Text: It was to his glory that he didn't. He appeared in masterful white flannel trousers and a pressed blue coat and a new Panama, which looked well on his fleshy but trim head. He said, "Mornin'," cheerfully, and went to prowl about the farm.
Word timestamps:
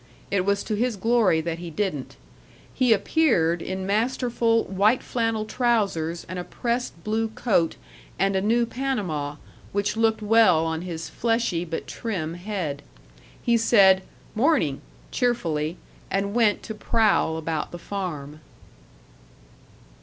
It 0.31 0.45
was 0.45 0.63
to 0.63 0.73
his 0.73 0.95
glory 0.95 1.41
that 1.41 1.59
he 1.59 1.69
didn't. 1.69 2.15
He 2.73 2.91
appeared 2.91 3.61
in 3.61 3.85
masterful 3.85 4.63
white 4.63 5.03
flannel 5.03 5.45
trousers 5.45 6.25
and 6.27 6.39
a 6.39 6.43
pressed 6.43 7.03
blue 7.03 7.27
coat 7.27 7.75
and 8.17 8.35
a 8.35 8.41
new 8.41 8.65
Panama, 8.65 9.35
which 9.73 9.95
looked 9.95 10.23
well 10.23 10.65
on 10.65 10.81
his 10.81 11.07
fleshy 11.07 11.63
but 11.65 11.85
trim 11.85 12.33
head. 12.33 12.81
He 13.43 13.57
said, 13.57 14.01
"Mornin'," 14.33 14.81
cheerfully, 15.11 15.77
and 16.09 16.33
went 16.33 16.63
to 16.63 16.73
prowl 16.73 17.37
about 17.37 17.71
the 17.71 17.77
farm. 17.77 18.39